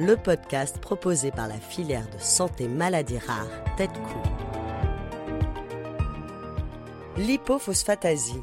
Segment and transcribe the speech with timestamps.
[0.00, 3.46] le podcast proposé par la filière de santé maladies rares
[3.76, 4.18] Tête-Cou.
[7.18, 8.42] L'hypophosphatasie.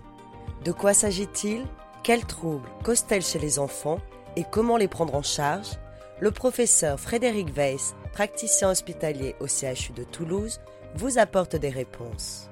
[0.64, 1.66] De quoi s'agit-il?
[2.04, 3.98] Quels troubles causent-elles chez les enfants
[4.36, 5.80] et comment les prendre en charge?
[6.20, 10.62] Le professeur Frédéric Weiss, praticien hospitalier au CHU de Toulouse,
[10.94, 12.52] vous apporte des réponses.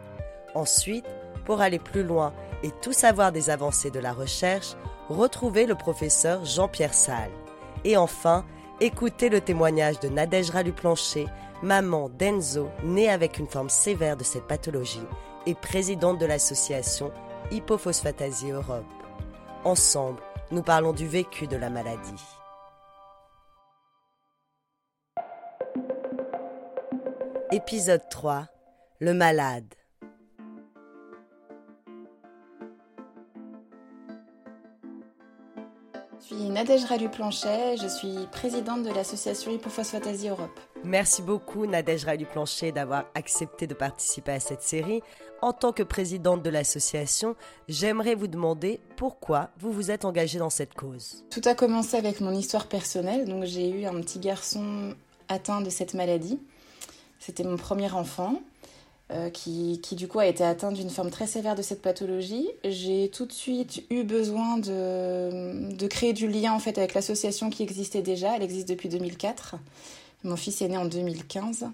[0.56, 1.06] Ensuite,
[1.46, 4.76] pour aller plus loin et tout savoir des avancées de la recherche,
[5.10, 7.32] retrouvez le professeur Jean-Pierre Salle.
[7.84, 8.44] Et enfin,
[8.82, 11.28] écoutez le témoignage de Nadège Ralu-Plancher,
[11.64, 15.06] maman d'Enzo, née avec une forme sévère de cette pathologie
[15.46, 17.12] et présidente de l'association
[17.52, 18.86] Hypophosphatasie Europe.
[19.64, 22.24] Ensemble, nous parlons du vécu de la maladie.
[27.52, 28.48] Épisode 3
[29.00, 29.74] Le malade.
[36.66, 40.60] Nadège Ralu-Planchet, je suis présidente de l'association Hypophosphatasie Europe.
[40.84, 45.04] Merci beaucoup Nadège Ralu-Planchet d'avoir accepté de participer à cette série.
[45.44, 47.36] En tant que présidente de l'association,
[47.70, 51.24] j'aimerais vous demander pourquoi vous vous êtes engagée dans cette cause.
[51.30, 53.26] Tout a commencé avec mon histoire personnelle.
[53.26, 54.96] Donc j'ai eu un petit garçon
[55.30, 56.40] atteint de cette maladie.
[57.20, 58.42] C'était mon premier enfant.
[59.12, 62.50] Euh, qui, qui, du coup a été atteint d'une forme très sévère de cette pathologie.
[62.64, 67.52] J'ai tout de suite eu besoin de, de créer du lien en fait avec l'association
[67.52, 68.36] qui existait déjà.
[68.36, 69.58] Elle existe depuis 2004.
[70.24, 71.68] Mon fils est né en 2015.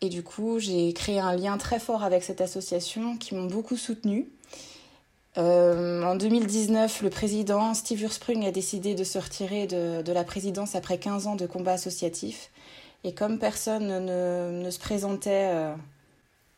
[0.00, 3.76] Et du coup, j'ai créé un lien très fort avec cette association qui m'ont beaucoup
[3.76, 4.28] soutenue.
[5.38, 10.24] Euh, en 2019, le président Steve Ursprung a décidé de se retirer de, de, la
[10.24, 12.50] présidence après 15 ans de combat associatif.
[13.04, 15.74] Et comme personne ne, ne se présentait euh,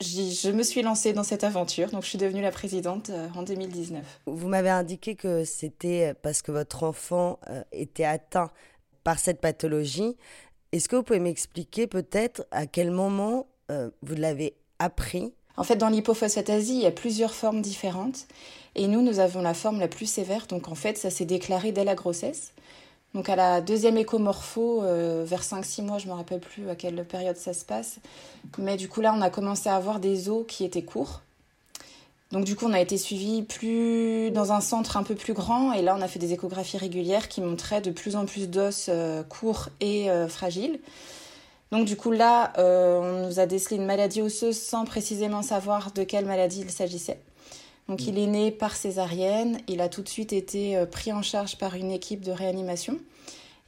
[0.02, 3.42] je me suis lancée dans cette aventure, donc je suis devenue la présidente euh, en
[3.42, 4.02] 2019.
[4.26, 8.50] Vous m'avez indiqué que c'était parce que votre enfant euh, était atteint
[9.04, 10.16] par cette pathologie.
[10.72, 15.32] Est-ce que vous pouvez m'expliquer peut-être à quel moment euh, vous l'avez appris?
[15.56, 18.26] En fait, dans l'hypophosphatasie, il y a plusieurs formes différentes.
[18.74, 20.46] Et nous, nous avons la forme la plus sévère.
[20.46, 22.52] Donc en fait, ça s'est déclaré dès la grossesse.
[23.14, 26.74] Donc à la deuxième écomorpho, euh, vers 5-6 mois, je ne me rappelle plus à
[26.74, 27.96] quelle période ça se passe.
[28.58, 31.20] Mais du coup là, on a commencé à avoir des os qui étaient courts.
[32.30, 35.74] Donc du coup, on a été suivi plus dans un centre un peu plus grand
[35.74, 38.86] et là, on a fait des échographies régulières qui montraient de plus en plus d'os
[38.88, 40.80] euh, courts et euh, fragiles.
[41.70, 46.02] Donc du coup là, on nous a décelé une maladie osseuse sans précisément savoir de
[46.04, 47.18] quelle maladie il s'agissait.
[47.88, 51.22] Donc il est né par césarienne, il a tout de suite été euh, pris en
[51.22, 52.98] charge par une équipe de réanimation.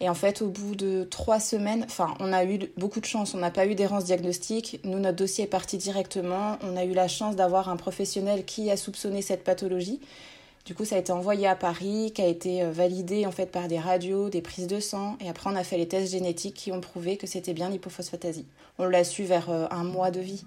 [0.01, 3.35] Et en fait, au bout de trois semaines, enfin, on a eu beaucoup de chance,
[3.35, 4.81] on n'a pas eu d'errance diagnostique.
[4.85, 6.59] Nous, notre dossier est parti directement.
[6.63, 10.01] On a eu la chance d'avoir un professionnel qui a soupçonné cette pathologie.
[10.65, 13.53] Du coup, ça a été envoyé à Paris, qui a été euh, validé en fait
[13.53, 16.55] par des radios, des prises de sang, et après on a fait les tests génétiques
[16.55, 18.47] qui ont prouvé que c'était bien l'hypophosphatasie.
[18.79, 20.45] On l'a su vers euh, un mois de vie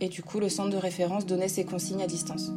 [0.00, 2.50] et du coup le centre de référence donnait ses consignes à distance.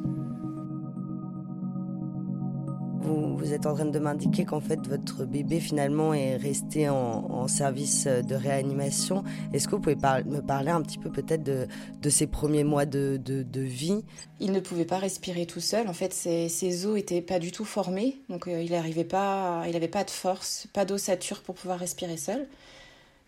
[2.99, 6.95] Vous, vous êtes en train de m'indiquer qu'en fait votre bébé finalement est resté en,
[6.95, 9.23] en service de réanimation.
[9.53, 11.67] Est-ce que vous pouvez par me parler un petit peu peut-être de,
[12.01, 14.03] de, ces premiers mois de, de, de, vie?
[14.41, 15.87] Il ne pouvait pas respirer tout seul.
[15.87, 19.63] En fait, ses, ses os n'étaient pas du tout formés, donc euh, il n'arrivait pas,
[19.67, 22.47] il n'avait pas de force, pas d'ossature pour pouvoir respirer seul.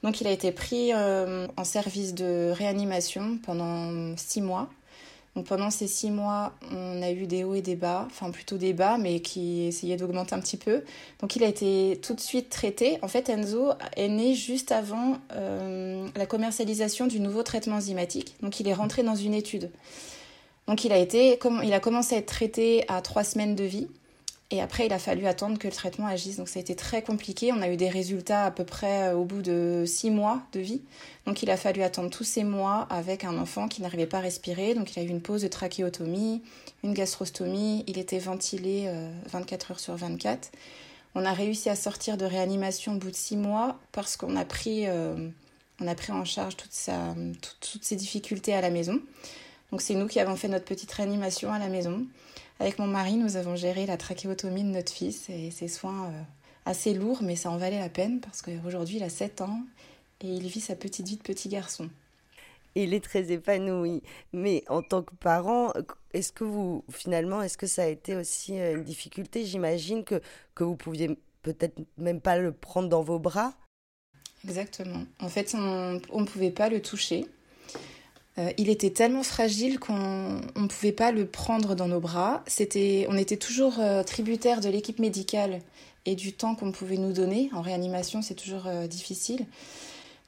[0.03, 4.69] Donc il a été pris euh, en service de réanimation pendant six mois.
[5.35, 8.57] Donc pendant ces six mois, on a eu des hauts et des bas, enfin plutôt
[8.57, 10.83] des bas, mais qui essayaient d'augmenter un petit peu.
[11.21, 12.97] Donc il a été tout de suite traité.
[13.03, 18.35] En fait, Enzo est né juste avant euh, la commercialisation du nouveau traitement enzymatique.
[18.41, 19.69] Donc il est rentré dans une étude.
[20.67, 23.87] Donc il a, été, il a commencé à être traité à trois semaines de vie.
[24.51, 26.37] Et après, il a fallu attendre que le traitement agisse.
[26.37, 27.51] Donc ça a été très compliqué.
[27.53, 30.81] On a eu des résultats à peu près au bout de six mois de vie.
[31.27, 34.21] Donc il a fallu attendre tous ces mois avec un enfant qui n'arrivait pas à
[34.21, 34.73] respirer.
[34.73, 36.41] Donc il a eu une pause de trachéotomie,
[36.83, 37.83] une gastrostomie.
[37.85, 38.91] Il était ventilé
[39.27, 40.51] 24 heures sur 24.
[41.13, 44.45] On a réussi à sortir de réanimation au bout de six mois parce qu'on a
[44.45, 44.87] pris,
[45.79, 48.99] on a pris en charge toutes ces difficultés à la maison.
[49.71, 52.05] Donc c'est nous qui avons fait notre petite réanimation à la maison.
[52.59, 56.21] Avec mon mari, nous avons géré la trachéotomie de notre fils et ses soins euh,
[56.65, 59.61] assez lourds, mais ça en valait la peine parce qu'aujourd'hui il a 7 ans
[60.21, 61.89] et il vit sa petite vie de petit garçon.
[62.75, 64.03] Il est très épanoui.
[64.33, 65.73] Mais en tant que parent,
[66.13, 69.45] est-ce que vous, finalement, est-ce que ça a été aussi euh, une difficulté?
[69.45, 70.21] J'imagine que,
[70.55, 73.53] que vous pouviez peut-être même pas le prendre dans vos bras.
[74.45, 75.03] Exactement.
[75.19, 77.25] En fait, on ne pouvait pas le toucher.
[78.39, 82.43] Euh, il était tellement fragile qu'on ne pouvait pas le prendre dans nos bras.
[82.47, 85.59] C'était, on était toujours euh, tributaire de l'équipe médicale
[86.05, 87.49] et du temps qu'on pouvait nous donner.
[87.53, 89.45] En réanimation, c'est toujours euh, difficile.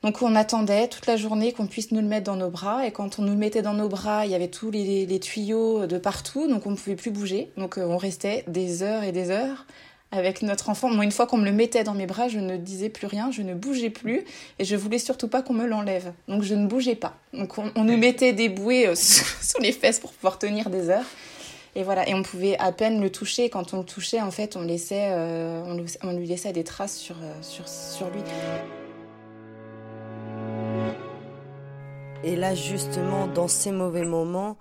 [0.04, 2.86] Donc on attendait toute la journée qu'on puisse nous le mettre dans nos bras.
[2.86, 5.20] Et quand on nous le mettait dans nos bras, il y avait tous les, les
[5.20, 7.52] tuyaux de partout, donc on ne pouvait plus bouger.
[7.56, 9.68] Donc on restait des heures et des heures
[10.12, 10.90] avec notre enfant.
[10.90, 13.32] Moi, une fois qu'on me le mettait dans mes bras, je ne disais plus rien,
[13.32, 14.26] je ne bougeais plus
[14.60, 16.14] et je voulais surtout pas qu'on me l'enlève.
[16.28, 17.16] Donc je ne bougeais pas.
[17.34, 21.06] Donc on, nous mettait des bouées euh, sur les fesses pour pouvoir tenir des heures.
[21.76, 23.50] Et voilà, et on pouvait à peine le toucher.
[23.50, 25.64] Quand on le touchait, en fait, on, laissait, euh,
[26.04, 28.22] on, lui laissait des traces sur, euh, sur, sur lui.
[32.24, 34.58] Et là, justement, dans ces mauvais moments,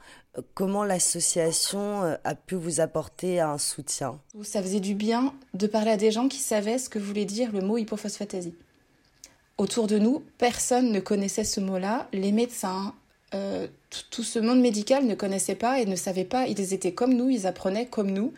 [0.55, 4.19] comment l'association euh, a pu vous apporter un soutien?
[4.43, 7.53] Ça faisait du bien de parler à des gens qui savaient ce que voulait dire
[7.53, 8.55] le mot hypophosphatasie.
[9.59, 12.09] Autour de nous, personne ne connaissait ce mot-là.
[12.15, 12.95] Les médecins,
[13.35, 13.67] euh,
[14.11, 16.47] tout ce monde médical ne connaissait pas et ne savait pas.
[16.47, 18.33] Ils étaient comme nous, ils apprenaient comme nous.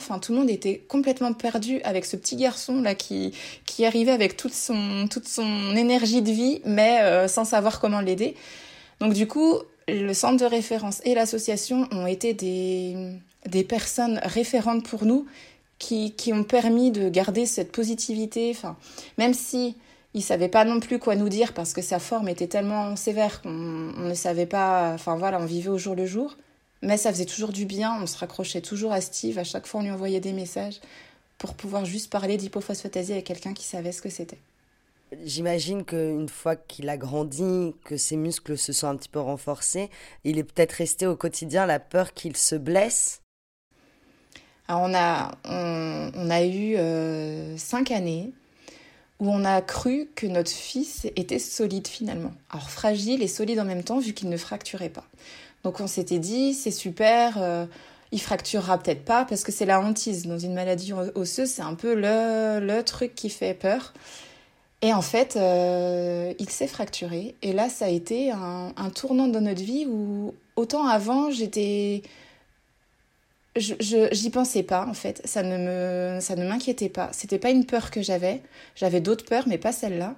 [0.00, 3.32] Enfin, tout le monde était complètement perdu avec ce petit garçon là qui
[3.66, 8.00] qui arrivait avec toute son toute son énergie de vie, mais euh, sans savoir comment
[8.00, 8.34] l'aider.
[9.00, 9.58] Donc du coup,
[9.88, 12.96] le centre de référence et l'association ont été des,
[13.46, 15.26] des personnes référentes pour nous
[15.78, 18.50] qui, qui ont permis de garder cette positivité.
[18.50, 18.76] Enfin,
[19.16, 19.76] même si
[20.14, 23.42] ils savaient pas non plus quoi nous dire parce que sa forme était tellement sévère
[23.42, 24.92] qu'on ne savait pas.
[24.94, 26.36] Enfin voilà, on vivait au jour le jour.
[26.82, 28.00] Mais ça faisait toujours du bien.
[28.00, 29.38] On se raccrochait toujours à Steve.
[29.38, 30.80] À chaque fois, on lui envoyait des messages
[31.38, 34.38] pour pouvoir juste parler d'hypophosphatasie avec quelqu'un qui savait ce que c'était.
[35.24, 39.88] J'imagine qu'une fois qu'il a grandi, que ses muscles se sont un petit peu renforcés,
[40.24, 43.22] il est peut-être resté au quotidien la peur qu'il se blesse.
[44.66, 48.32] Alors on, a, on, a eu euh, cinq années
[49.20, 52.32] où on a cru que notre fils était solide finalement.
[52.50, 55.04] Alors fragile et solide en même temps vu qu'il ne fracturait pas.
[55.64, 57.66] Donc on s'était dit c'est super, euh,
[58.12, 60.26] il fracturera peut-être pas parce que c'est la hantise.
[60.26, 63.92] Dans une maladie osseuse, c'est un peu le, le truc qui fait peur.
[64.80, 67.34] Et en fait, euh, il s'est fracturé.
[67.42, 72.02] Et là, ça a été un, tournant dans notre vie où, autant avant, j'étais.
[73.58, 75.20] Je, j'y pensais pas, en fait.
[75.24, 77.10] Ça ne, me, ça ne m'inquiétait pas.
[77.12, 78.42] C'était pas une peur que j'avais.
[78.74, 80.14] J'avais d'autres peurs, mais pas celle-là.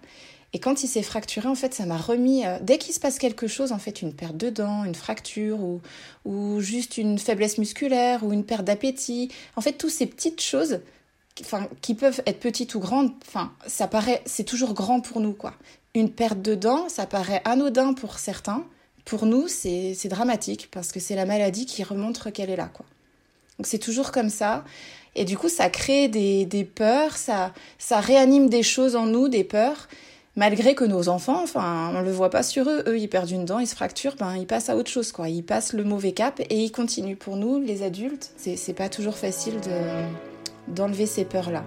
[0.53, 2.45] Et quand il s'est fracturé, en fait, ça m'a remis.
[2.45, 5.61] Euh, dès qu'il se passe quelque chose, en fait, une perte de dents, une fracture,
[5.61, 5.81] ou,
[6.25, 10.81] ou juste une faiblesse musculaire, ou une perte d'appétit, en fait, toutes ces petites choses,
[11.41, 15.33] enfin, qui peuvent être petites ou grandes, enfin, ça paraît, c'est toujours grand pour nous,
[15.35, 15.55] quoi.
[15.95, 18.65] Une perte de dents, ça paraît anodin pour certains.
[19.05, 22.87] Pour nous, c'est dramatique parce que c'est la maladie qui remontre qu'elle est là, quoi.
[23.61, 24.65] Donc c'est toujours comme ça.
[25.15, 29.45] Et du coup, ça crée des, peurs, ça, ça réanime des choses en nous, des
[29.45, 29.87] peurs
[30.35, 33.45] malgré que nos enfants, enfin, on le voit pas sur eux, eux ils perdent une
[33.45, 36.13] dent, ils se fracturent, ben ils passent à autre chose quoi, ils passent le mauvais
[36.13, 37.17] cap et ils continuent.
[37.17, 41.67] Pour nous, les adultes, c'est pas toujours facile de d'enlever ces peurs-là.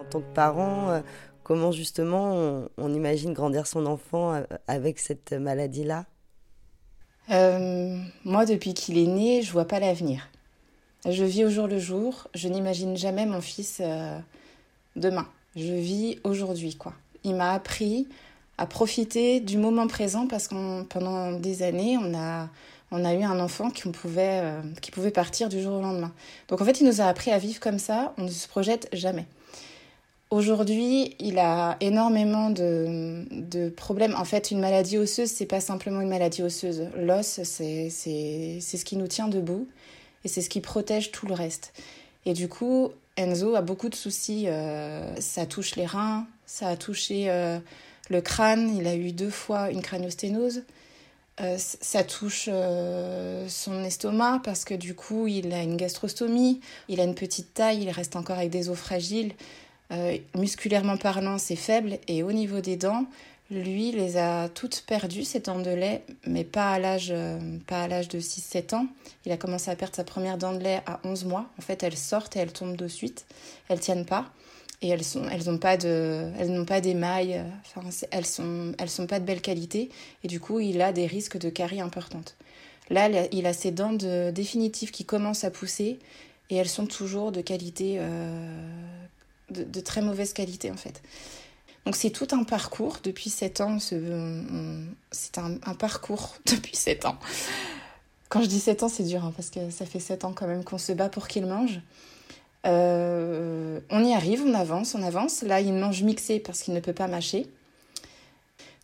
[0.00, 1.00] En tant que parent, euh,
[1.42, 6.06] comment justement on, imagine grandir son enfant euh, avec cette maladie-là?
[7.30, 10.28] Euh, Moi, depuis qu'il est né, je vois pas l'avenir.
[11.08, 12.28] Je vis au jour le jour.
[12.34, 13.82] Je n'imagine jamais mon fils
[14.96, 15.26] demain.
[15.54, 16.94] Je vis aujourd'hui, quoi.
[17.24, 18.08] Il m'a appris
[18.56, 22.48] à profiter du moment présent parce que pendant des années, on a
[22.94, 26.12] on a eu un enfant qui pouvait, euh, qui pouvait partir du jour au lendemain.
[26.48, 28.88] Donc en fait, il nous a appris à vivre comme ça, on ne se projette
[28.92, 29.26] jamais.
[30.30, 34.14] Aujourd'hui, il a énormément de, de, problèmes.
[34.16, 36.88] En fait, une maladie osseuse, c'est pas simplement une maladie osseuse.
[36.96, 39.68] L'os, c'est ce qui nous tient debout
[40.24, 41.72] et c'est ce qui protège tout le reste.
[42.26, 44.48] Et du coup, Enzo a beaucoup de soucis.
[44.48, 47.58] Euh, ça touche les reins, ça a touché euh,
[48.10, 48.74] le crâne.
[48.76, 50.62] Il a eu deux fois une craniosténose.
[51.40, 52.48] Euh, ça touche
[53.48, 57.82] son estomac parce que du coup il a une gastrostomie, il a une petite taille,
[57.82, 59.32] il reste encore avec des os fragiles.
[59.92, 61.98] Euh, musculairement parlant, c'est faible.
[62.08, 63.06] Et au niveau des dents,
[63.50, 67.12] lui les a toutes perdues, ses dents de lait, mais pas à l'âge
[67.66, 68.86] pas à l'âge de 6-7 ans.
[69.26, 71.46] Il a commencé à perdre sa première dent de lait à 11 mois.
[71.58, 73.26] En fait, elles sortent et elles tombent de suite.
[73.68, 74.32] Elles tiennent pas
[74.84, 78.90] et elles sont elles n'ont pas de elles n'ont pas d'émail enfin elles sont elles
[78.90, 79.90] sont pas de belle qualité
[80.22, 82.36] et du coup il a des risques de caries importantes
[82.90, 85.98] là il a ses dents de, définitives qui commencent à pousser
[86.50, 88.58] et elles sont toujours de qualité euh,
[89.50, 91.02] de, très mauvaise qualité en fait
[91.84, 97.18] donc c'est tout un parcours depuis 7 ans c'est un, parcours depuis 7 ans
[98.28, 100.46] quand je dis 7 ans c'est dur hein, parce que ça fait 7 ans quand
[100.46, 101.80] même qu'on se bat pour qu'il mange
[102.66, 105.42] euh, on y arrive, on avance, on avance.
[105.42, 107.46] Là, il mange mixé parce qu'il ne peut pas mâcher.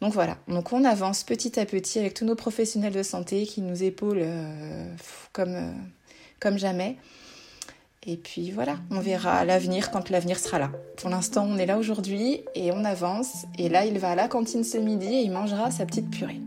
[0.00, 3.60] Donc voilà, donc on avance petit à petit avec tous nos professionnels de santé qui
[3.60, 4.94] nous épaulent euh,
[5.32, 5.72] comme, euh,
[6.40, 6.96] comme jamais.
[8.06, 10.72] Et puis voilà, on verra l'avenir quand l'avenir sera là.
[10.96, 13.44] Pour l'instant, on est là aujourd'hui et on avance.
[13.58, 16.40] Et là, il va à la cantine ce midi et il mangera sa petite purée.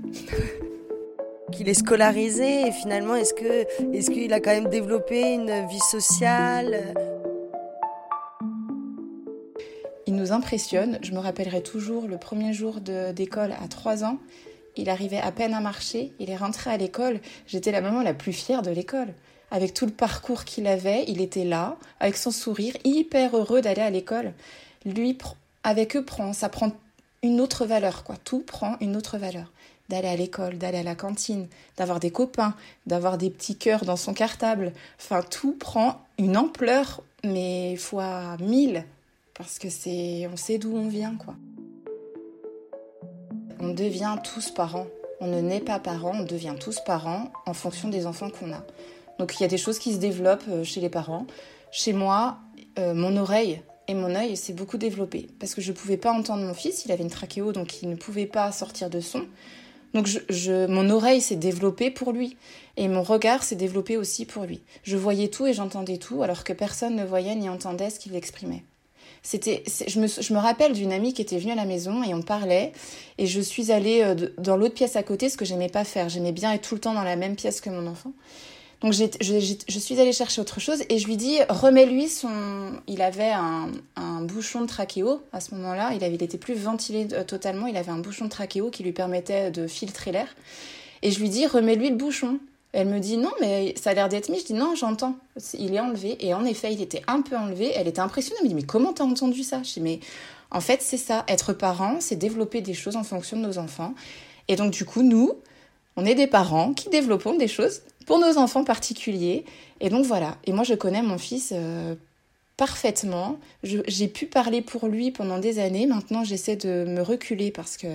[1.51, 5.79] qu'il est scolarisé et finalement, est-ce que est-ce qu'il a quand même développé une vie
[5.79, 6.95] sociale?
[10.07, 10.97] Il nous impressionne.
[11.03, 14.17] Je me rappellerai toujours le premier jour d'école à 3 ans.
[14.75, 16.13] Il arrivait à peine à marcher.
[16.17, 17.19] Il est rentré à l'école.
[17.45, 19.13] J'étais la maman la plus fière de l'école.
[19.53, 23.83] Avec tout le parcours qu'il avait, il était là, avec son sourire, hyper heureux d'aller
[23.83, 24.33] à l'école.
[24.83, 25.15] Lui,
[25.63, 26.71] avec eux, prend, ça prend
[27.21, 28.15] une autre valeur, quoi.
[28.23, 29.51] Tout prend une autre valeur.
[29.89, 32.55] D'aller à l'école, d'aller à la cantine, d'avoir des copains,
[32.87, 34.73] d'avoir des petits cœurs dans son cartable.
[34.99, 38.83] Enfin, tout prend une ampleur, mais fois mille
[39.33, 41.35] parce que c'est on sait d'où on vient quoi.
[43.59, 44.87] On devient tous parents.
[45.19, 48.63] On ne naît pas parents, on devient tous parents en fonction des enfants qu'on a.
[49.19, 51.25] Donc il y a des choses qui se développent euh, chez les parents.
[51.71, 52.37] Chez moi,
[52.79, 56.11] euh, mon oreille et mon œil s'est beaucoup développé parce que je ne pouvais pas
[56.11, 59.25] entendre mon fils, il avait une trachéo donc il ne pouvait pas sortir de son.
[59.93, 62.35] Donc je, mon oreille s'est développée pour lui
[62.77, 64.61] et mon regard s'est développé aussi pour lui.
[64.83, 68.15] Je voyais tout et j'entendais tout alors que personne ne voyait ni entendait ce qu'il
[68.15, 68.63] exprimait.
[69.21, 69.99] C'était, je
[70.33, 72.73] me, rappelle d'une amie qui était venue à la maison et on parlait.
[73.17, 76.09] Et je suis allée euh, dans l'autre pièce à côté, ce que j'aimais pas faire.
[76.09, 78.11] J'aimais bien être tout le temps dans la même pièce que mon enfant.
[78.83, 82.73] Donc je, suis allée chercher autre chose et je lui dis remets-lui son.
[82.85, 85.93] Il avait un, un, bouchon de trachéo à ce moment-là.
[85.93, 87.67] Il avait, il était plus ventilé euh, totalement.
[87.67, 90.27] Il avait un bouchon de trachéo qui lui permettait de filtrer l'air.
[91.01, 92.39] Et je lui dis remets-lui le bouchon.
[92.73, 94.39] Elle me dit non, mais ça a l'air d'être mis.
[94.41, 95.15] Je dis non, j'entends.
[95.57, 96.17] Il est enlevé.
[96.19, 97.71] Et en effet, il était un peu enlevé.
[97.73, 98.35] Elle était impressionnée.
[98.41, 99.63] Elle me dit mais comment t'as entendu ça?
[99.63, 100.01] Je dis mais
[100.51, 101.23] en fait, c'est ça.
[101.29, 103.93] Être parent, c'est développer des choses en fonction de nos enfants.
[104.49, 105.35] Et donc, du coup, nous,
[105.95, 109.45] on est des parents qui développons des choses pour nos enfants particuliers.
[109.79, 110.37] Et donc, voilà.
[110.45, 111.51] Et moi, je connais mon fils.
[111.55, 111.95] Euh,
[112.57, 113.39] parfaitement.
[113.63, 115.87] J'ai pu parler pour lui pendant des années.
[115.87, 117.87] Maintenant, j'essaie de me reculer parce que,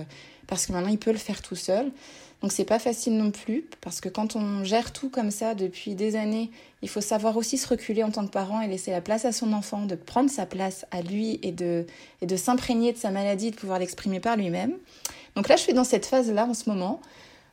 [0.47, 1.91] parce que maintenant, il peut le faire tout seul.
[2.41, 5.95] Donc c'est pas facile non plus parce que quand on gère tout comme ça depuis
[5.95, 6.49] des années,
[6.81, 9.33] il faut savoir aussi se reculer en tant que parent et laisser la place à
[9.33, 11.85] son enfant, de prendre sa place à lui et de,
[12.21, 14.73] et de s'imprégner de sa maladie, de pouvoir l'exprimer par lui-même.
[15.35, 17.01] Donc là, je suis dans cette phase-là en ce moment.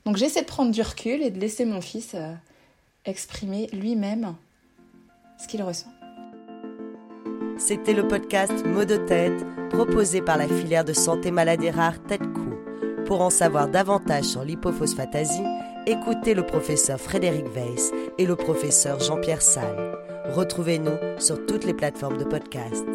[0.06, 2.32] Donc j'essaie de prendre du recul et de laisser mon fils euh,
[3.04, 4.36] exprimer lui-même
[5.42, 5.90] ce qu'il ressent.
[7.58, 12.22] C'était le podcast Mot de tête proposé par la filière de santé maladie rare Tête
[12.32, 12.54] Coup.
[13.04, 15.44] Pour en savoir davantage sur l'hypophosphatasie,
[15.86, 19.98] écoutez le professeur Frédéric Weiss et le professeur Jean-Pierre Salle.
[20.26, 22.86] Retrouvez-nous sur toutes les plateformes de podcast.